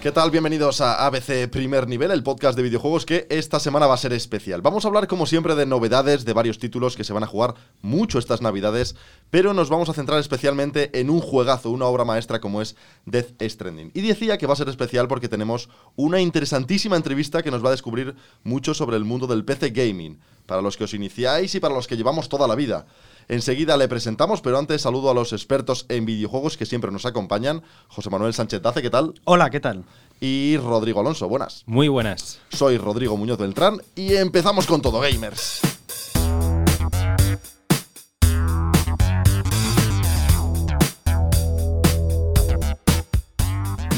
[0.00, 0.30] ¿Qué tal?
[0.30, 4.14] Bienvenidos a ABC Primer Nivel, el podcast de videojuegos que esta semana va a ser
[4.14, 4.62] especial.
[4.62, 7.54] Vamos a hablar como siempre de novedades, de varios títulos que se van a jugar
[7.82, 8.96] mucho estas navidades,
[9.28, 13.42] pero nos vamos a centrar especialmente en un juegazo, una obra maestra como es Death
[13.42, 13.90] Stranding.
[13.92, 17.68] Y decía que va a ser especial porque tenemos una interesantísima entrevista que nos va
[17.68, 20.18] a descubrir mucho sobre el mundo del PC gaming,
[20.50, 22.84] para los que os iniciáis y para los que llevamos toda la vida.
[23.28, 27.62] Enseguida le presentamos, pero antes saludo a los expertos en videojuegos que siempre nos acompañan.
[27.86, 29.14] José Manuel Sánchez Dace, ¿qué tal?
[29.26, 29.84] Hola, ¿qué tal?
[30.20, 31.62] Y Rodrigo Alonso, buenas.
[31.66, 32.40] Muy buenas.
[32.48, 35.60] Soy Rodrigo Muñoz Beltrán y empezamos con todo, gamers.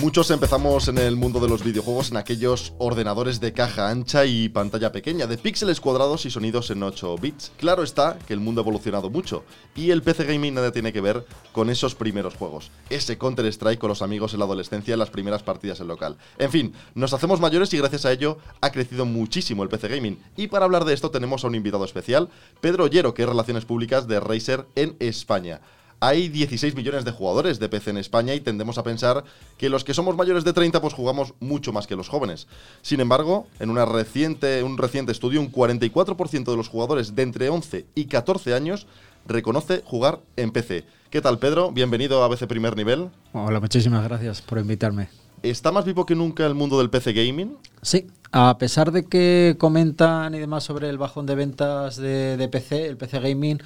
[0.02, 4.48] Muchos empezamos en el mundo de los videojuegos en aquellos ordenadores de caja ancha y
[4.48, 7.52] pantalla pequeña, de píxeles cuadrados y sonidos en 8 bits.
[7.56, 9.44] Claro está que el mundo ha evolucionado mucho
[9.76, 12.72] y el PC gaming nada tiene que ver con esos primeros juegos.
[12.90, 16.16] Ese Counter-Strike con los amigos en la adolescencia en las primeras partidas en local.
[16.36, 20.18] En fin, nos hacemos mayores y gracias a ello ha crecido muchísimo el PC gaming.
[20.36, 22.28] Y para hablar de esto tenemos a un invitado especial,
[22.60, 25.60] Pedro Ollero, que es Relaciones Públicas de Razer en España
[26.02, 29.22] hay 16 millones de jugadores de PC en España y tendemos a pensar
[29.56, 32.48] que los que somos mayores de 30 pues jugamos mucho más que los jóvenes.
[32.82, 37.48] Sin embargo, en una reciente, un reciente estudio, un 44% de los jugadores de entre
[37.50, 38.88] 11 y 14 años
[39.26, 40.84] reconoce jugar en PC.
[41.08, 41.70] ¿Qué tal, Pedro?
[41.70, 43.08] Bienvenido a BC Primer Nivel.
[43.32, 45.08] Hola, muchísimas gracias por invitarme.
[45.44, 47.56] ¿Está más vivo que nunca el mundo del PC gaming?
[47.80, 52.48] Sí, a pesar de que comentan y demás sobre el bajón de ventas de, de
[52.48, 53.60] PC, el PC gaming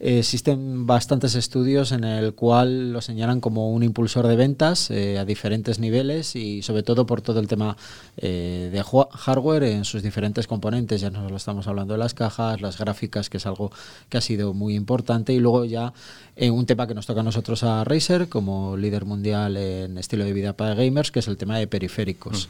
[0.00, 5.24] existen bastantes estudios en el cual lo señalan como un impulsor de ventas eh, a
[5.24, 7.76] diferentes niveles y sobre todo por todo el tema
[8.16, 11.00] eh, de hardware en sus diferentes componentes.
[11.00, 13.72] Ya nos lo estamos hablando de las cajas, las gráficas, que es algo
[14.08, 15.92] que ha sido muy importante y luego ya
[16.40, 20.32] un tema que nos toca a nosotros a Razer como líder mundial en estilo de
[20.32, 22.48] vida para gamers, que es el tema de periféricos.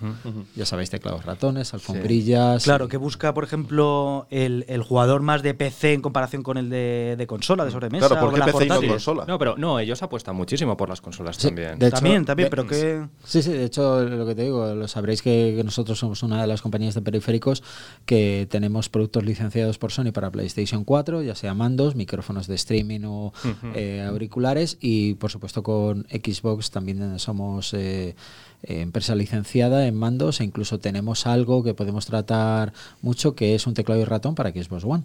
[0.54, 2.64] Ya sabéis, teclados ratones, alfombrillas.
[2.64, 6.70] Claro, que busca, por ejemplo, el, el, jugador más de PC en comparación con el
[6.70, 8.08] de, de consola, de sobremesa.
[8.08, 9.24] Claro, porque PC y no consola.
[9.26, 11.78] No, pero no, ellos apuestan muchísimo por las consolas también.
[11.78, 13.06] De también, también, pero que.
[13.24, 16.40] Sí, sí, de hecho, lo que te digo, lo sabréis que, que, nosotros somos una
[16.40, 17.62] de las compañías de periféricos
[18.06, 23.00] que tenemos productos licenciados por Sony para PlayStation 4, ya sea mandos, micrófonos de streaming
[23.04, 23.32] o
[23.74, 27.74] eh, auriculares, y por supuesto con Xbox también somos.
[27.74, 28.14] Eh,
[28.62, 32.72] empresa licenciada en mandos e incluso tenemos algo que podemos tratar
[33.02, 35.04] mucho que es un teclado y ratón para Xbox One.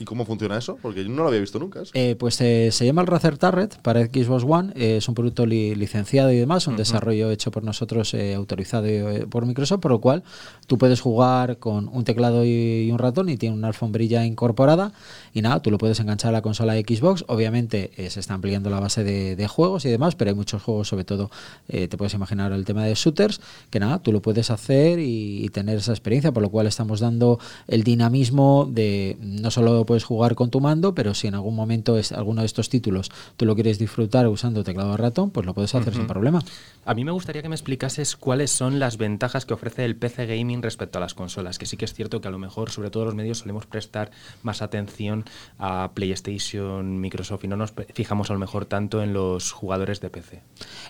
[0.00, 0.78] ¿Y cómo funciona eso?
[0.80, 1.82] Porque yo no lo había visto nunca.
[1.92, 4.72] Eh, pues eh, se llama el Razer Turret para Xbox One.
[4.74, 6.78] Eh, es un producto li licenciado y demás, un uh -huh.
[6.78, 8.86] desarrollo hecho por nosotros, eh, autorizado
[9.28, 10.22] por Microsoft, por lo cual
[10.66, 14.92] tú puedes jugar con un teclado y, y, un ratón y tiene una alfombrilla incorporada.
[15.34, 17.26] Y nada, tú lo puedes enganchar a la consola de Xbox.
[17.28, 20.88] Obviamente se está ampliando la base de, de, juegos y demás, pero hay muchos juegos,
[20.88, 21.30] sobre todo,
[21.68, 25.48] te puedes imaginar el tema de shooters, que nada, tú lo puedes hacer y, y
[25.50, 27.38] tener esa experiencia, por lo cual estamos dando
[27.68, 31.98] el dinamismo de no solo puedes jugar con tu mando, pero si en algún momento
[31.98, 35.52] es alguno de estos títulos tú lo quieres disfrutar usando teclado de ratón, pues lo
[35.52, 35.98] puedes hacer uh -huh.
[35.98, 36.40] sin problema.
[36.84, 40.26] A mí me gustaría que me explicases cuáles son las ventajas que ofrece el PC
[40.26, 42.90] gaming respecto a las consolas, que sí que es cierto que a lo mejor, sobre
[42.90, 44.12] todo los medios, solemos prestar
[44.44, 45.24] más atención
[45.58, 50.10] a PlayStation, Microsoft y no nos fijamos a lo mejor tanto en los jugadores de
[50.10, 50.42] PC.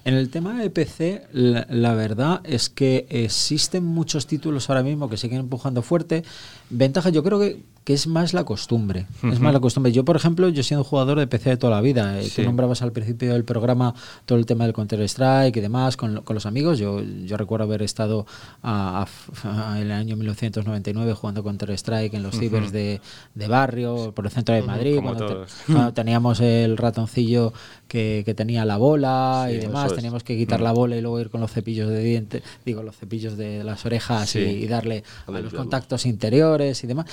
[0.04, 5.08] En el tema de PC, la, la verdad es que existen muchos títulos ahora mismo
[5.08, 6.22] que siguen empujando fuerte.
[6.68, 9.06] Ventaja, yo creo que que es más la costumbre.
[9.22, 9.32] Uh -huh.
[9.32, 9.90] Es más la costumbre.
[9.92, 12.22] Yo, por ejemplo, yo he sido un jugador de PC de toda la vida.
[12.22, 12.30] Sí.
[12.36, 13.94] Tú nombrabas al principio del programa
[14.26, 16.78] todo el tema del Counter-Strike y demás con, con, los amigos.
[16.78, 18.26] Yo, yo recuerdo haber estado
[18.62, 19.06] a,
[19.44, 22.40] a, a, en el año 1999 jugando Counter-Strike en los uh -huh.
[22.40, 23.00] cibers de,
[23.34, 25.02] de, barrio, por el centro de Madrid, uh -huh.
[25.02, 27.52] cuando, te, cuando, teníamos el ratoncillo
[27.90, 29.92] que, que tenía la bola sí, y demás.
[29.92, 32.96] Teníamos que quitar la bola y luego ir con los cepillos de dientes, digo, los
[32.96, 34.38] cepillos de las orejas sí.
[34.38, 37.06] y, y, darle a los contactos interiores y demás.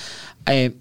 [0.46, 0.76] Eh,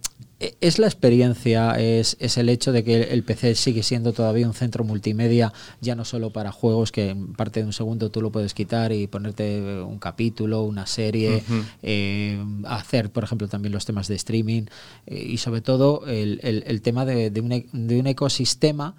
[0.62, 4.54] es la experiencia, es, es, el hecho de que el PC sigue siendo todavía un
[4.54, 5.52] centro multimedia,
[5.82, 8.92] ya no solo para juegos que en parte de un segundo tú lo puedes quitar
[8.92, 11.64] y ponerte un capítulo, una serie, uh -huh.
[11.82, 14.66] eh, hacer, por ejemplo, también los temas de streaming
[15.08, 18.94] eh, y sobre todo el, el, el tema de, de, un, de un ecosistema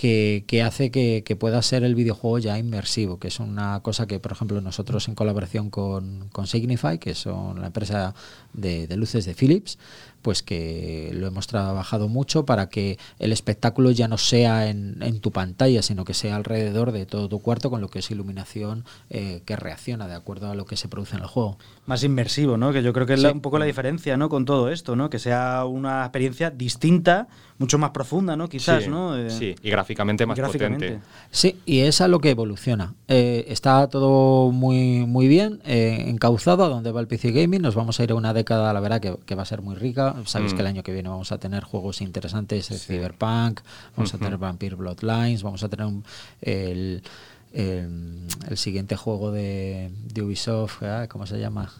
[0.00, 4.32] que, hace que, pueda ser el videojuego ya inmersivo, que es una cosa que, por
[4.32, 8.14] ejemplo, nosotros en colaboración con, con Signify, que son la empresa
[8.54, 9.78] de luces de Philips,
[10.22, 15.20] pues que lo hemos trabajado mucho para que el espectáculo ya no sea en, en
[15.20, 18.84] tu pantalla, sino que sea alrededor de todo tu cuarto con lo que es iluminación
[19.10, 21.58] eh, que reacciona de acuerdo a lo que se produce en el juego.
[21.86, 22.72] Más inmersivo, ¿no?
[22.72, 23.26] Que yo creo que es Sí.
[23.26, 24.28] la- un poco la diferencia, ¿no?
[24.28, 25.10] Con todo esto, ¿no?
[25.10, 27.26] Que sea una experiencia distinta,
[27.58, 28.48] mucho más profunda, ¿no?
[28.48, 29.16] Quizás, sí, ¿no?
[29.18, 30.86] Eh, sí, y gráficamente más gráficamente.
[30.86, 31.06] potente.
[31.30, 32.94] Sí, y es a lo que evoluciona.
[33.08, 37.60] Eh, está todo muy, muy bien eh, encauzado a donde va el PC Gaming.
[37.60, 39.74] Nos vamos a ir a una década, la verdad, que, que va a ser muy
[39.74, 40.09] rica.
[40.26, 40.56] Sabéis Mm.
[40.56, 43.60] que el año que viene vamos a tener juegos interesantes de Cyberpunk,
[43.96, 46.04] vamos a tener Vampire Bloodlines, vamos a tener un-
[46.40, 47.02] el,
[47.52, 51.72] el, el siguiente juego de, de Ubisoft, ah, ¿cómo se llama?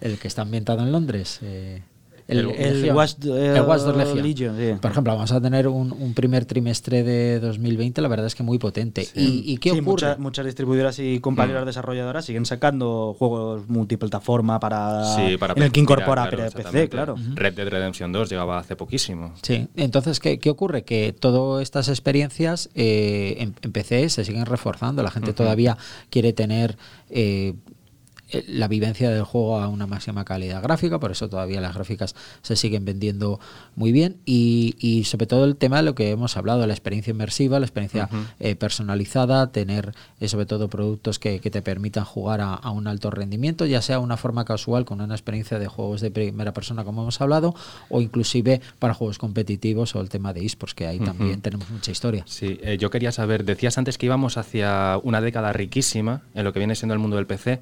[0.00, 1.38] El que está ambientado en Londres.
[1.42, 1.82] eh,
[2.28, 2.92] El- el.
[2.92, 4.22] Watch- El Watch eh, Legion.
[4.22, 4.80] Legion, sí.
[4.80, 8.42] Por ejemplo, vamos a tener un, un primer trimestre de 2020, la verdad es que
[8.42, 9.06] muy potente.
[9.14, 9.84] ¿Y, y qué Sí, ocurre?
[10.08, 11.66] mucha- muchas distribuidoras y compañeras Mm.
[11.66, 16.88] desarrolladoras siguen sacando juegos multiplataforma para, Sí, para en el que mira, incorpora claro, PC,
[16.88, 17.14] claro.
[17.34, 19.32] Red Dead Redemption 2 llegaba hace poquísimo.
[19.42, 20.82] Sí, entonces, ¿qué, qué ocurre?
[20.82, 25.02] Que todas estas experiencias eh, en, en PC se siguen reforzando.
[25.02, 25.76] La gente todavía
[26.10, 26.76] quiere tener
[27.10, 27.54] eh,
[28.48, 32.56] la vivencia del juego a una máxima calidad gráfica, por eso todavía las gráficas se
[32.56, 33.40] siguen vendiendo
[33.74, 34.16] muy bien.
[34.24, 37.66] Y, y sobre todo el tema de lo que hemos hablado, la experiencia inmersiva, la
[37.66, 38.08] experiencia
[38.40, 42.86] eh, personalizada, tener eh, sobre todo productos que, que te permitan jugar a, a un
[42.86, 46.84] alto rendimiento, ya sea una forma casual con una experiencia de juegos de primera persona
[46.84, 47.54] como hemos hablado,
[47.88, 51.90] o inclusive para juegos competitivos o el tema de esports, que ahí también tenemos mucha
[51.92, 52.24] historia.
[52.26, 56.52] Sí, eh, yo quería saber, decías antes que íbamos hacia una década riquísima en lo
[56.52, 57.60] que viene siendo el mundo del PC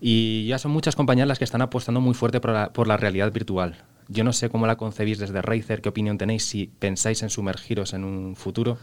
[0.00, 0.05] y
[0.46, 3.32] ya son muchas compañías las que están apostando muy fuerte por la, por la realidad
[3.32, 3.76] virtual.
[4.08, 7.92] Yo no sé cómo la concebís desde Razer, qué opinión tenéis, si pensáis en sumergiros
[7.92, 8.78] en un futuro.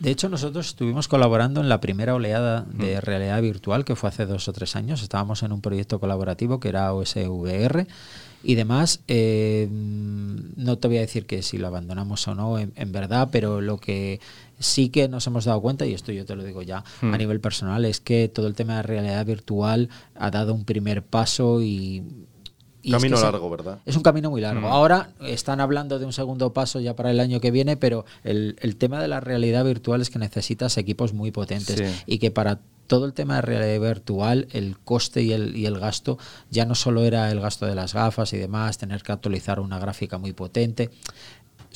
[0.00, 4.26] De hecho, nosotros estuvimos colaborando en la primera oleada de realidad virtual, que fue hace
[4.26, 5.02] dos o tres años.
[5.02, 7.86] Estábamos en un proyecto colaborativo que era OSVR
[8.42, 9.00] y demás.
[9.06, 13.28] Eh, no te voy a decir que si lo abandonamos o no, en, en verdad,
[13.30, 14.20] pero lo que
[14.58, 17.12] sí que nos hemos dado cuenta, y esto yo te lo digo ya Mm.
[17.14, 21.02] a nivel personal, es que todo el tema de realidad virtual ha dado un primer
[21.02, 22.02] paso y...
[22.82, 23.78] es Camino que se- largo, ¿verdad?
[23.84, 24.62] es un camino muy largo.
[24.68, 24.72] Mm.
[24.72, 28.56] Ahora están hablando de un segundo paso ya para el año que viene, pero el,
[28.60, 32.02] el tema de la realidad virtual es que necesitas equipos muy potentes Sí.
[32.06, 35.80] y que para todo el tema de realidad virtual, el coste y el, y el
[35.80, 36.18] gasto
[36.52, 39.80] ya no solo era el gasto de las gafas y demás, tener que actualizar una
[39.80, 40.90] gráfica muy potente.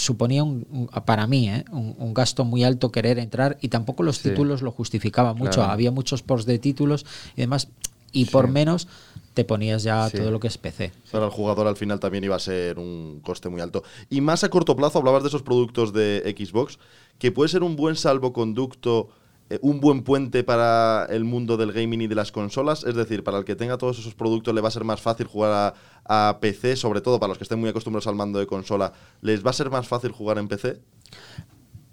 [0.01, 1.65] Suponía un, un- para mí ¿eh?
[1.71, 4.31] un, un gasto muy alto querer entrar y tampoco los Sí.
[4.31, 5.53] títulos lo justificaban mucho.
[5.61, 5.73] Claro.
[5.73, 7.05] Había muchos posts de títulos
[7.37, 7.69] y demás,
[8.13, 8.89] y por menos
[9.35, 10.17] te ponías ya Sí.
[10.19, 10.91] todo lo que es PC.
[11.13, 13.85] Para el jugador al final también iba a ser un coste muy alto.
[14.09, 16.79] Y más a corto plazo, hablabas de esos productos de Xbox,
[17.19, 19.11] que puede ser un buen salvoconducto,
[19.51, 22.85] eh, un buen puente para el mundo del gaming y de las consolas.
[22.85, 25.27] Es decir, para el que tenga todos esos productos le va a ser más fácil
[25.27, 25.75] jugar
[26.05, 29.45] a, PC, sobre todo para los que estén muy acostumbrados al mando de consola, ¿les
[29.45, 30.81] va a ser más fácil jugar en PC?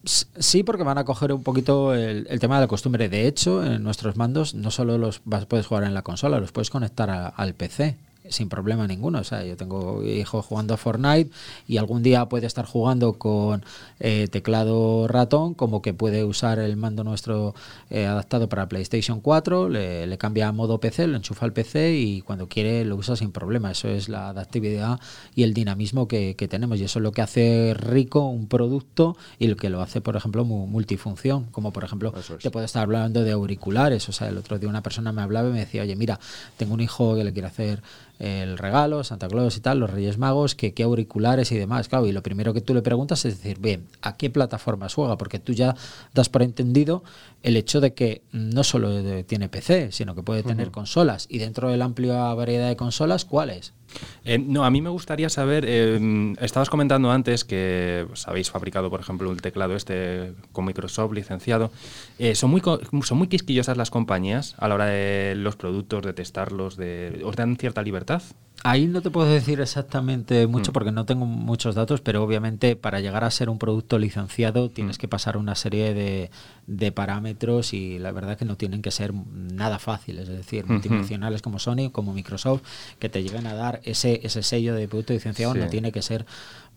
[0.04, 3.10] Sí, porque van a coger un poquito el, tema de la costumbre.
[3.10, 6.52] De hecho, en nuestros mandos no solo los vas- puedes jugar en la consola, los
[6.52, 7.98] puedes conectar al PC
[8.30, 9.20] sin problema ninguno.
[9.20, 11.30] O sea, yo tengo hijo jugando a Fortnite
[11.68, 13.64] y algún día puede estar jugando con
[14.00, 17.56] eh, teclado ratón, como que puede usar el mando nuestro
[17.90, 21.96] eh, adaptado para PlayStation 4, le, le cambia a modo PC, lo enchufa al PC
[21.98, 23.72] y cuando quiere lo usa sin problema.
[23.72, 25.00] Eso es la adaptabilidad
[25.36, 29.18] y el dinamismo que, que tenemos y eso es lo que hace rico un producto
[29.40, 32.44] y lo que lo hace, por ejemplo, mu- multifunción, como por ejemplo, es.
[32.44, 34.08] te puedo estar hablando de auriculares.
[34.10, 36.20] O sea, el otro día una persona me hablaba y me decía, oye, mira,
[36.58, 37.82] tengo un hijo que le quiere hacer
[38.20, 41.88] el regalo, Santa Claus y tal, los Reyes Magos, que qué auriculares y demás.
[41.88, 45.18] Claro, y lo primero que tú le preguntas es decir, bien, ¿a qué plataformas juega?
[45.18, 45.76] Porque tú ya
[46.14, 47.04] das por entendido
[47.44, 51.28] el hecho de que no solo tiene PC, sino que puede tener consolas.
[51.30, 53.74] Y dentro de la amplia variedad de consolas, ¿cuáles?
[54.26, 58.90] Eh, no, a mí me gustaría saber, eh, estabas comentando antes que pues, habéis fabricado,
[58.90, 61.72] por ejemplo, el teclado este con Microsoft licenciado.
[62.20, 62.62] Eh, ¿son, muy,
[63.04, 67.36] ¿Son muy quisquillosas las compañías a la hora de los productos, de testarlos, de, os
[67.36, 68.22] dan cierta libertad?
[68.64, 70.74] Ahí no te puedo decir exactamente mucho Mm.
[70.74, 74.98] porque no tengo muchos datos, pero obviamente para llegar a ser un producto licenciado tienes
[74.98, 75.00] Mm.
[75.02, 76.32] que pasar una serie de,
[76.66, 81.42] de parámetros y la verdad que no tienen que ser nada fáciles, es decir, multinacionales
[81.44, 82.62] como Sony, como Microsoft,
[83.00, 85.60] que te lleguen a dar ese, ese sello de producto licenciado Sí.
[85.60, 86.26] no tiene que ser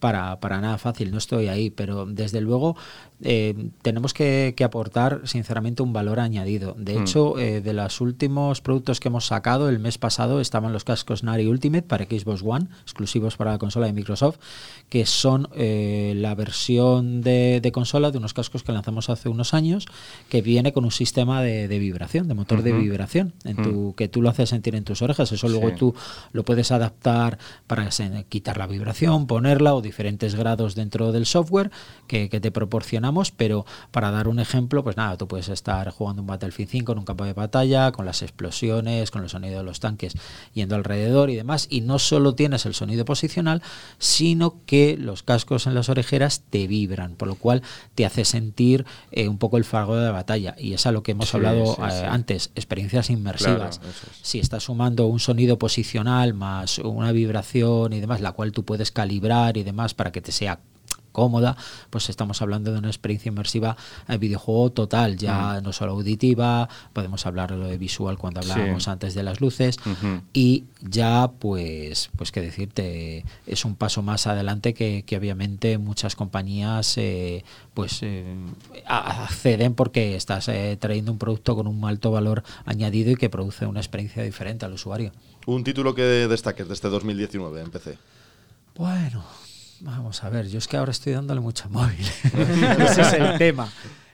[0.01, 2.75] para, para nada fácil, no estoy ahí, pero desde luego
[3.23, 6.75] eh, tenemos que, que aportar sinceramente un valor añadido.
[6.79, 7.03] De Mm.
[7.03, 11.23] hecho, eh, de los últimos productos que hemos sacado, el mes pasado estaban los cascos
[11.23, 14.39] Nari Ultimate para Xbox One, exclusivos para la consola de Microsoft,
[14.89, 19.53] que son eh, la versión de, de consola de unos cascos que lanzamos hace unos
[19.55, 19.87] años,
[20.31, 24.09] que viene con un sistema de, de vibración, de motor de vibración, en tu, que
[24.09, 25.31] tú lo haces sentir en tus orejas.
[25.31, 25.75] Eso luego Sí.
[25.79, 25.95] tú
[26.33, 27.89] lo puedes adaptar para
[28.31, 31.71] quitar la vibración, ponerla o diferentes grados dentro del software
[32.07, 36.23] que, que te proporcionamos, pero para dar un ejemplo, pues nada, tú puedes estar jugando
[36.23, 39.65] un Battlefield 5 en un campo de batalla, con las explosiones, con el sonido de
[39.65, 40.15] los tanques
[40.55, 43.63] yendo alrededor y demás, y no solo tienes el sonido posicional,
[43.99, 47.63] sino que los cascos en las orejeras te vibran, por lo cual
[47.97, 51.03] te hace sentir eh, un poco el fargo de la batalla, y es a lo
[51.03, 52.07] que hemos Sí, hablado sí, eh, sí.
[52.09, 53.79] antes, experiencias inmersivas.
[53.79, 54.19] Claro, eso es.
[54.23, 58.91] Si estás sumando un sonido posicional más una vibración y demás, la cual tú puedes
[58.91, 60.61] calibrar y demás para que te sea
[61.13, 61.57] cómoda,
[61.91, 67.27] pues estamos hablando de una experiencia inmersiva en videojuego total, ya no solo auditiva, podemos
[67.27, 68.91] hablar de lo de visual cuando hablábamos Sí.
[68.91, 69.77] antes de las luces
[70.33, 76.15] y ya pues pues qué decirte es un paso más adelante que, que obviamente muchas
[76.15, 77.43] compañías eh,
[77.75, 78.25] pues eh,
[78.87, 83.67] acceden porque estás eh, trayendo un producto con un alto valor añadido y que produce
[83.67, 85.11] una experiencia diferente al usuario.
[85.47, 87.99] Un título que destaques de este 2019 en PC.
[88.77, 89.25] Bueno,
[89.81, 91.99] vamos a ver, yo es que ahora estoy dándole mucho al móvil.
[92.81, 93.69] Ese es el tema.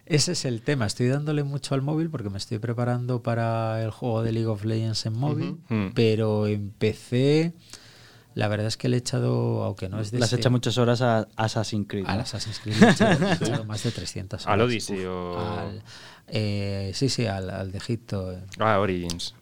[0.05, 0.87] Ese es el tema.
[0.87, 4.65] Estoy dándole mucho al móvil porque me estoy preparando para el juego de League of
[4.65, 5.57] Legends en móvil.
[5.69, 5.89] Mm.
[5.95, 7.53] pero en PC
[8.35, 10.51] la verdad es que le he echado, aunque no es de Le has ese- hecho
[10.51, 12.05] muchas horas a Assassin's Creed.
[12.07, 12.23] al ¿no?
[12.23, 14.53] Assassin's Creed le he echado, le he echado más de 300 horas.
[14.53, 15.83] ¿Al Odyssey Uf, o- al-
[16.29, 18.33] eh, sí, sí, al, al de Egipto.
[18.33, 18.41] eh.
[18.59, 19.35] Ah, Origins.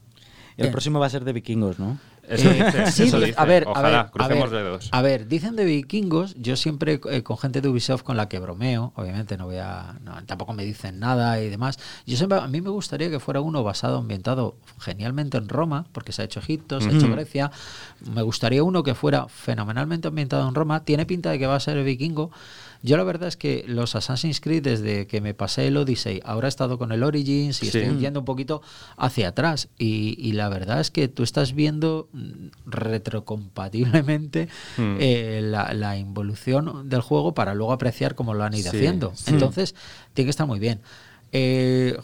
[0.57, 0.71] Y el Eh.
[0.71, 1.99] próximo va a ser de vikingos, ¿no?
[2.28, 3.40] Eso dice, sí, eso di- dice.
[3.40, 4.88] a ver, Ojalá, a ver, a crucemos ver, dedos.
[4.93, 8.38] A ver, dicen de vikingos, yo siempre eh, con gente de Ubisoft con la que
[8.38, 11.78] bromeo, obviamente no voy a, no, tampoco me dicen nada y demás.
[12.07, 16.12] Yo siempre, a mí me gustaría que fuera uno basado, ambientado genialmente en Roma, porque
[16.12, 17.09] se ha hecho Egipto, se ha hecho.
[17.11, 17.50] Grecia.
[18.12, 20.85] Me gustaría uno que fuera fenomenalmente ambientado en Roma.
[20.85, 22.31] Tiene pinta de que va a ser vikingo.
[22.87, 26.47] Yo la verdad es que los Assassin's Creed, desde que me pasé el Odyssey, ahora
[26.47, 27.79] he estado con el Origins y Sí.
[27.79, 28.61] estoy yendo un poquito
[28.99, 29.69] hacia atrás.
[29.79, 34.97] Y, y la verdad es que tú estás viendo mm, retrocompatiblemente Mm.
[35.00, 39.12] eh, la, la involución del juego para luego apreciar cómo lo han ido Sí, haciendo.
[39.14, 39.31] sí.
[39.33, 39.75] Entonces,
[40.12, 40.81] tiene que estar muy bien.
[41.37, 41.99] Eh,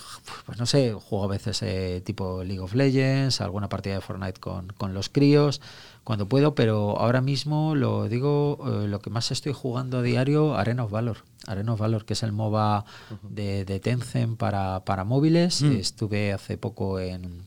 [0.44, 4.40] pues no sé, juego a veces eh, tipo League of Legends, alguna partida de Fortnite
[4.40, 5.60] con, con los críos,
[6.04, 10.56] cuando puedo, pero ahora mismo lo digo, eh, lo que más estoy jugando a diario,
[10.56, 11.18] Arena of Valor.
[11.46, 12.84] Arena of Valor, que es el MOBA
[13.22, 15.62] de, de Tencent para, para móviles.
[15.62, 15.72] Mm.
[15.72, 17.46] Estuve hace poco en,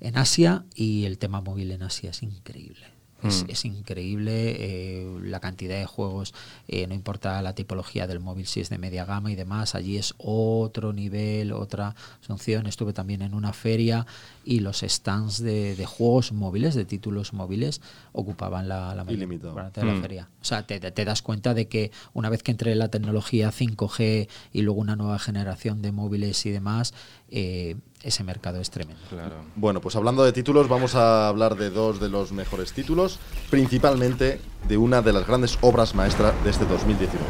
[0.00, 2.99] en Asia y el tema móvil en Asia es increíble.
[3.22, 3.50] Es, Mm.
[3.50, 6.32] es increíble eh, la cantidad de juegos,
[6.68, 9.96] eh, no importa la tipología del móvil, si es de media gama y demás, allí
[9.98, 12.66] es otro nivel, otra función.
[12.66, 14.06] Estuve también en una feria
[14.44, 17.80] y los stands de, de juegos móviles, de títulos móviles,
[18.12, 19.18] ocupaban la, la mayor
[19.54, 20.00] parte de la Mm.
[20.02, 20.28] feria.
[20.40, 24.28] O sea, te, te das cuenta de que una vez que entre la tecnología 5G
[24.52, 26.94] y luego una nueva generación de móviles y demás,
[27.30, 29.02] eh, ese mercado es tremendo.
[29.08, 29.36] Claro.
[29.56, 33.18] Bueno, pues hablando de títulos, vamos a hablar de dos de los mejores títulos,
[33.50, 37.24] principalmente de una de las grandes obras maestras de este 2019.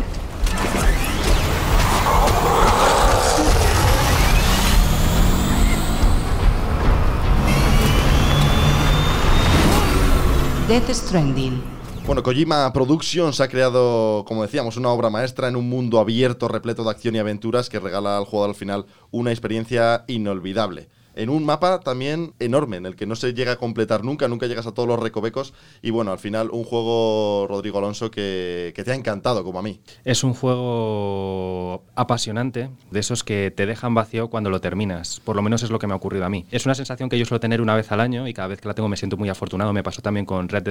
[10.68, 11.79] Death Stranding.
[12.06, 16.82] Bueno, Kojima Productions ha creado, como decíamos, una obra maestra en un mundo abierto, repleto
[16.82, 20.88] de acción y aventuras que regala al jugador al final una experiencia inolvidable.
[21.20, 24.46] En un mapa también enorme, en el que no se llega a completar nunca, nunca
[24.46, 25.52] llegas a todos los recovecos.
[25.82, 29.80] Y bueno, al final un juego, Rodrigo Alonso, que, te ha encantado, como a mí.
[30.06, 35.20] Es un juego apasionante, de esos que te dejan vacío cuando lo terminas.
[35.20, 36.46] Por lo menos es lo que me ha ocurrido a mí.
[36.50, 38.68] Es una sensación que yo suelo tener una vez al año y cada vez que
[38.68, 39.74] la tengo me siento muy afortunado.
[39.74, 40.62] Me pasó también con Red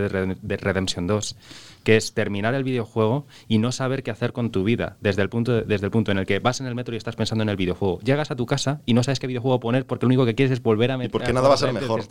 [0.41, 1.36] Dead Redemption 2,
[1.84, 5.29] que es terminar el videojuego y no saber qué hacer con tu vida desde el
[5.29, 7.50] punto, desde el punto en el que vas en el metro y estás pensando en
[7.50, 8.00] el videojuego.
[8.00, 10.53] Llegas a tu casa y no sabes qué videojuego poner porque lo único que quieres
[10.53, 11.12] es volver a meter.
[11.12, 12.03] porque nada va a ser mejor.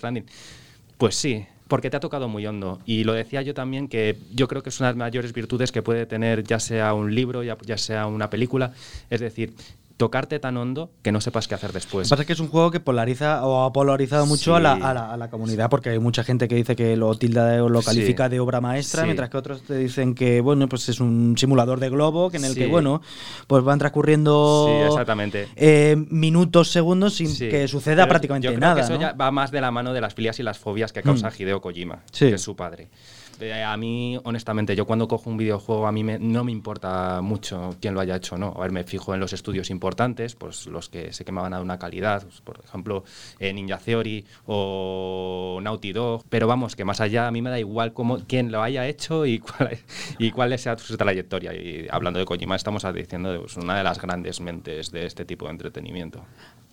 [0.98, 2.78] Pues sí, porque te ha tocado muy hondo.
[2.84, 5.72] Y lo decía yo también que yo creo que es una de las mayores virtudes
[5.72, 8.72] que puede tener ya sea un libro, ya, ya sea una película.
[9.08, 9.54] Es decir,
[9.98, 12.08] tocarte tan hondo que no sepas qué hacer Lo que después.
[12.08, 14.94] pasa es que es un juego que polariza o ha polarizado mucho a, la, a,
[14.94, 17.82] la, a la comunidad, porque hay mucha gente que dice que lo tilda o lo
[17.82, 17.86] Sí.
[17.88, 19.06] califica de obra maestra, Sí.
[19.06, 22.44] mientras que otros te dicen que bueno, pues es un simulador de globo, que en
[22.46, 23.02] el que bueno,
[23.46, 25.48] pues van transcurriendo exactamente.
[25.56, 28.74] eh, minutos, segundos sin que suceda Pero prácticamente yo creo nada.
[28.76, 29.00] que eso ¿no?
[29.00, 31.32] ya va más de la mano de las filias y las fobias que causa Mm.
[31.42, 32.88] Hideo Kojima, que es su padre.
[33.40, 37.20] Eh, a mí, honestamente, yo cuando cojo un videojuego, a mí me- no me importa
[37.22, 38.52] mucho quién lo haya hecho no.
[38.56, 39.87] A ver, me fijo en los estudios importantes,
[40.38, 43.04] pues los que sé que me van a dar una calidad, pues, por ejemplo,
[43.38, 46.24] eh, Ninja Theory o Naughty Dog.
[46.28, 49.26] Pero vamos, que más allá, a mí me da igual cómo, quién lo haya hecho
[49.26, 49.78] y cuál,
[50.18, 51.54] y cuál sea su trayectoria.
[51.54, 55.46] Y hablando de Kojima, estamos diciendo pues, una de las grandes mentes de este tipo
[55.46, 56.24] de entretenimiento.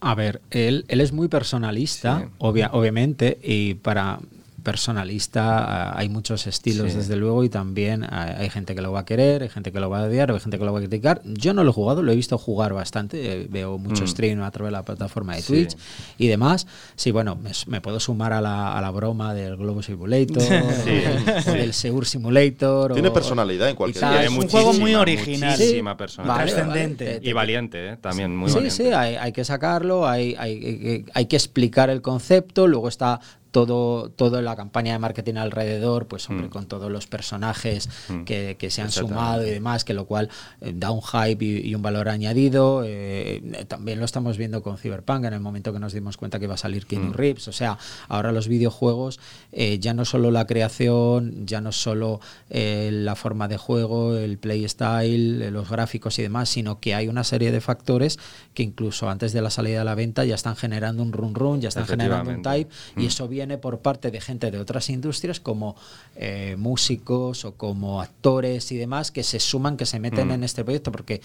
[0.01, 2.25] A ver, él, él es muy personalista, Sí.
[2.39, 4.19] obvia- obviamente, y para
[4.65, 6.97] personalista hay muchos estilos, Sí.
[6.97, 9.89] desde luego, y también hay gente que lo va a querer, hay gente que lo
[9.89, 11.21] va a odiar, hay gente que lo va a criticar.
[11.23, 14.07] Yo no lo he jugado, lo he visto jugar bastante, eh, veo mucho Mm.
[14.07, 15.47] stream a través de la plataforma de Sí.
[15.53, 15.77] Twitch
[16.17, 16.67] y demás.
[16.95, 21.49] Sí, bueno, me, me puedo sumar a la, a la broma del Globo Simulator, o,
[21.49, 22.93] o del Seur Simulator.
[22.93, 25.51] Tiene o- personalidad en cualquier es un juego muy original.
[25.57, 25.97] Muchísima Sí.
[25.97, 26.37] personalidad.
[26.37, 27.05] Vale, Trascendente.
[27.15, 27.29] vale.
[27.29, 27.97] Y valiente, ¿eh?
[27.97, 28.83] también muy sí, valiente.
[28.83, 33.19] sí, hay, hay que sacarlo, hay, hay- hay que explicar el concepto, luego está
[33.55, 36.49] todo, todo la campaña de marketing alrededor, pues hombre, Mm.
[36.49, 38.23] con todos los personajes Mm.
[38.25, 41.69] que, que se han sumado y demás, que lo cual eh, da un hype y,
[41.69, 42.83] y un valor añadido.
[42.83, 46.37] eh, eh, también lo estamos viendo con Cyberpunk en el momento que nos dimos cuenta
[46.37, 47.13] que iba a salir Keanu Mm.
[47.13, 47.47] Reeves.
[47.47, 47.77] O sea,
[48.09, 49.19] ahora los videojuegos,
[49.53, 52.19] eh, ya no solo la creación, ya no solo
[52.49, 57.51] la forma de juego, el playstyle, los gráficos y demás, sino que hay una serie
[57.53, 58.19] de factores
[58.53, 61.61] que incluso antes de la salida a la venta ya están generando un run run,
[61.61, 63.07] ya están generando un type, y Mm.
[63.07, 65.75] eso viene por parte de gente de otras industrias como
[66.15, 70.31] eh, músicos o como actores y demás que se suman, que se meten Mm.
[70.31, 71.21] en este proyecto, porque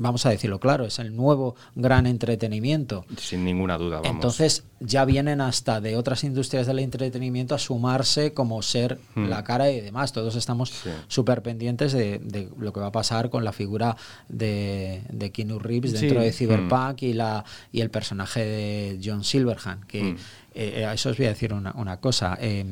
[0.00, 3.04] vamos a decirlo claro, es el nuevo gran entretenimiento.
[3.18, 4.10] Sin ninguna duda, vamos.
[4.10, 9.28] Entonces ya vienen hasta de otras industrias del entretenimiento a sumarse como ser Hmm.
[9.28, 10.12] la cara y demás.
[10.12, 10.90] Todos estamos Sí.
[11.08, 13.96] súper pendientes de, de lo que va a pasar con la figura
[14.28, 15.98] de, de Keanu Reeves Sí.
[16.06, 16.34] dentro de Hmm.
[16.34, 20.16] Cyberpunk y, la, y el personaje de John Silverhand, que Hmm.
[20.54, 22.38] eh, a eso os voy a decir una, una cosa.
[22.40, 22.64] Eh,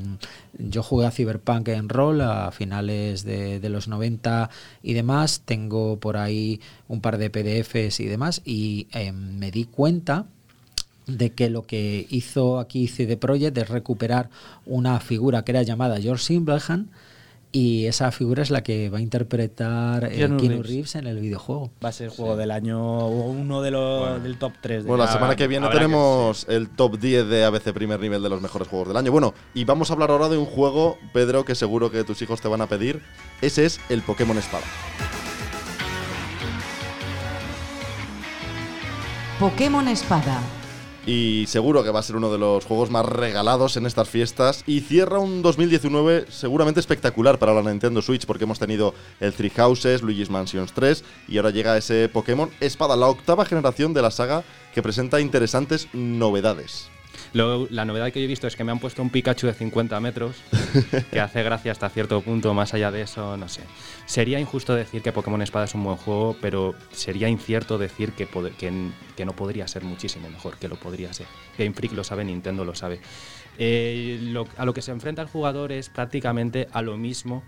[0.58, 4.50] yo jugué a Cyberpunk en rol a finales de, de los 90
[4.82, 5.42] y demás.
[5.44, 8.42] Tengo por ahí un par de PDFs y demás.
[8.44, 10.26] Y eh, me di cuenta
[11.06, 14.28] de que lo que hizo aquí CD Projekt es recuperar
[14.66, 16.88] una figura que era llamada George Silverhand
[17.50, 20.66] y esa figura es la que va a interpretar eh, Keanu Keanu, Reeves.
[20.68, 20.94] Reeves.
[20.96, 21.70] en el videojuego.
[21.82, 24.20] Va a ser juego del año o uno de los Bueno.
[24.20, 24.84] del top 3.
[24.84, 28.28] Bueno, la semana que viene que- tenemos el top 10 de ABC primer nivel de
[28.28, 29.10] los mejores juegos del año.
[29.10, 32.42] Bueno, y vamos a hablar ahora de un juego, Pedro, que seguro que tus hijos
[32.42, 33.00] te van a pedir.
[33.40, 34.64] Ese es el Pokémon Espada.
[39.38, 40.40] Pokémon Espada.
[41.06, 44.64] Y seguro que va a ser uno de los juegos más regalados en estas fiestas.
[44.66, 49.50] Y cierra un 2019 seguramente espectacular para la Nintendo Switch, porque hemos tenido el Three
[49.50, 54.10] Houses, Luigi's Mansions 3, y ahora llega ese Pokémon Espada, la octava generación de la
[54.10, 54.42] saga
[54.74, 56.90] que presenta interesantes novedades.
[57.34, 60.00] La novedad que yo he visto es que me han puesto un Pikachu de 50
[60.00, 60.36] metros,
[61.10, 63.62] que hace gracia hasta cierto punto, más allá de eso, no sé.
[64.06, 68.26] Sería injusto decir que Pokémon Espada es un buen juego, pero sería incierto decir que,
[68.58, 71.26] que, que no podría ser muchísimo mejor, que lo podría ser.
[71.58, 73.00] Game Freak lo sabe, Nintendo lo sabe.
[73.58, 77.42] Eh, lo- a lo que se enfrenta el jugador es prácticamente a lo mismo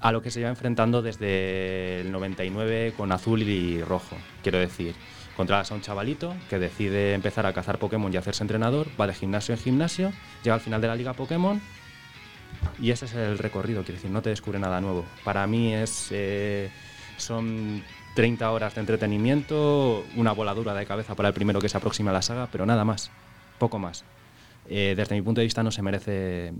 [0.00, 4.16] a lo que se lleva enfrentando desde el 99 con azul y rojo.
[4.42, 4.94] Quiero decir,
[5.36, 9.14] controlas a un chavalito que decide empezar a cazar Pokémon y hacerse entrenador, va de
[9.14, 11.60] gimnasio en gimnasio, llega al final de la liga Pokémon
[12.80, 15.04] y ese es el recorrido, quiero decir, no te descubre nada nuevo.
[15.24, 16.70] Para mí es eh,
[17.16, 17.82] son
[18.14, 22.14] 30 horas de entretenimiento, una voladura de cabeza para el primero que se aproxima a
[22.14, 23.10] la saga, pero nada más,
[23.58, 24.04] poco más.
[24.68, 26.52] Eh, desde mi punto de vista no se merece...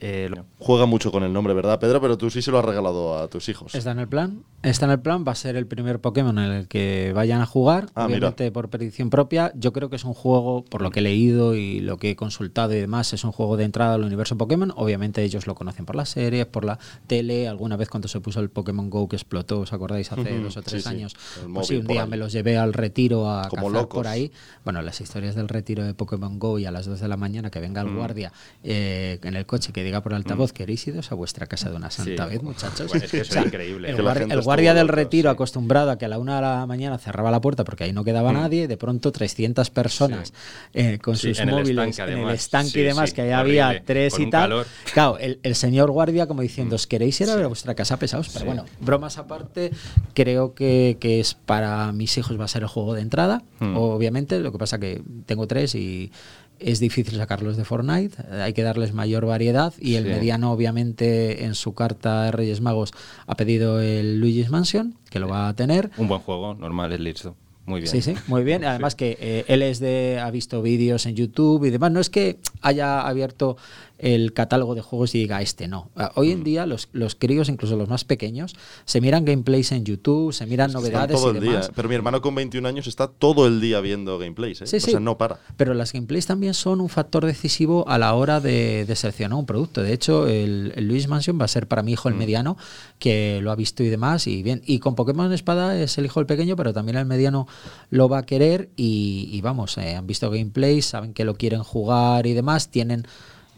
[0.00, 2.00] eh, lo- Juega mucho con el nombre, ¿verdad, Pedro?
[2.00, 3.74] Pero tú sí se lo has regalado a tus hijos.
[3.74, 4.42] Está en el plan.
[4.62, 5.24] Está en el plan.
[5.26, 7.86] Va a ser el primer Pokémon en el que vayan a jugar.
[7.94, 8.18] Ah, mira.
[8.18, 9.52] obviamente por predicción propia.
[9.54, 12.16] Yo creo que es un juego, por lo que he leído y lo que he
[12.16, 14.72] consultado y demás, es un juego de entrada al universo Pokémon.
[14.76, 17.46] Obviamente ellos lo conocen por las series, por la tele.
[17.48, 20.10] Alguna vez cuando se puso el Pokémon Go que explotó, ¿os acordáis?
[20.12, 20.94] Hace Ujú, dos o tres sí, sí.
[20.94, 21.16] años.
[21.44, 22.08] El Pues sí, un día ahí.
[22.10, 23.98] me los llevé al retiro a Como cazar locos.
[23.98, 24.32] por ahí.
[24.64, 27.50] Bueno, las historias del retiro de Pokémon Go y a las 2 de la mañana
[27.50, 28.32] que venga el guardia
[28.64, 31.90] eh, en el coche que diga por altavoz ¿queréis iros a vuestra casa de una
[31.90, 32.30] santa Sí.
[32.30, 32.88] vez, muchachos?
[32.88, 33.90] Bueno, es que eso increíble.
[33.90, 35.32] El, el guardia del retiro sí.
[35.34, 38.04] acostumbrado a que a la una de la mañana cerraba la puerta porque ahí no
[38.04, 38.36] quedaba Mm.
[38.36, 40.32] nadie, de pronto 300 personas
[40.74, 43.82] eh, con sus en el móviles estanque, en el estanque y demás, que ahí había
[43.84, 44.42] tres y tal.
[44.50, 44.66] calor.
[44.92, 46.76] Claro, el, el señor guardia como diciendo, Mm.
[46.76, 48.28] ¿os queréis ir a ver a vuestra casa pesados?
[48.32, 49.70] Pero bueno, bromas aparte,
[50.14, 53.76] creo que, que es para mis hijos va a ser el juego de entrada, Mm.
[53.76, 56.12] obviamente, lo que pasa que tengo tres y
[56.60, 60.10] es difícil sacarlos de Fortnite, eh, hay que darles mayor variedad y el Sí.
[60.10, 62.92] mediano obviamente en su carta de Reyes Magos
[63.26, 65.90] ha pedido el Luigi's Mansion, que lo va a tener.
[65.98, 67.36] Un buen juego, normal, es listo.
[67.66, 67.92] Muy bien.
[67.92, 68.64] Sí, sí, muy bien.
[68.64, 71.92] Además que eh, él es de, ha visto vídeos en YouTube y demás.
[71.92, 73.58] No es que haya abierto
[73.98, 75.90] el catálogo de juegos y diga este no.
[75.96, 76.32] Ah, Hoy Mm.
[76.32, 80.46] en día los, los críos, incluso los más pequeños, se miran gameplays en YouTube, se
[80.46, 81.50] miran Están novedades todo y el día.
[81.52, 81.72] demás.
[81.74, 84.66] Pero mi hermano con 21 años está todo el día viendo gameplays, ¿eh?
[84.66, 84.90] Sí, o sí.
[84.92, 85.40] sea, no para.
[85.56, 89.46] Pero las gameplays también son un factor decisivo a la hora de, de seleccionar un
[89.46, 89.82] producto.
[89.82, 92.56] De hecho, el, el Luis Mansion va a ser para mi hijo el mediano,
[92.98, 94.26] que lo ha visto y demás.
[94.28, 97.46] Y bien, y con Pokémon Espada es el hijo el pequeño, pero también el mediano
[97.90, 98.68] lo va a querer.
[98.76, 102.68] Y, y vamos, eh, han visto gameplays, saben que lo quieren jugar y demás.
[102.70, 103.04] Tienen.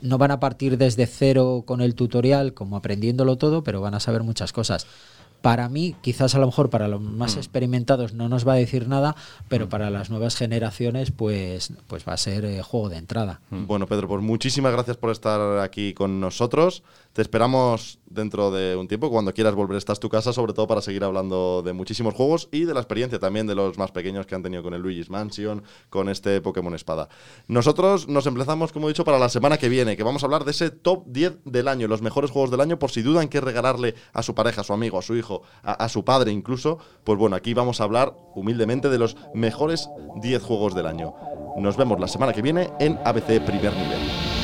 [0.03, 4.01] No van a partir desde cero con el tutorial, como aprendiéndolo todo, pero van a
[4.01, 4.87] saber muchas cosas.
[5.43, 8.89] Para mí, quizás a lo mejor para los más experimentados no nos va a decir
[8.89, 9.17] nada,
[9.49, 13.41] pero para las nuevas generaciones, pues, pues va a ser eh, juego de entrada.
[13.49, 16.83] Bueno, Pedro, pues muchísimas gracias por estar aquí con nosotros.
[17.13, 20.69] Te esperamos dentro de un tiempo, cuando quieras volver, esta es tu casa, sobre todo
[20.69, 24.27] para seguir hablando de muchísimos juegos y de la experiencia también de los más pequeños
[24.27, 27.09] que han tenido con el Luigi's Mansion, con este Pokémon Espada.
[27.49, 30.45] Nosotros nos emplazamos, como he dicho, para la semana que viene, que vamos a hablar
[30.45, 33.41] de ese top 10 del año, los mejores juegos del año, por si dudan qué
[33.41, 36.79] regalarle a su pareja, a su amigo, a su hijo, a su padre incluso.
[37.03, 39.89] Pues bueno, aquí vamos a hablar humildemente de los mejores
[40.23, 41.15] 10 juegos del año.
[41.57, 44.40] Nos vemos la semana que viene en ABC Primer Nivel.